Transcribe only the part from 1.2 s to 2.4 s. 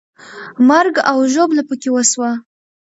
ژوبله پکې وسوه.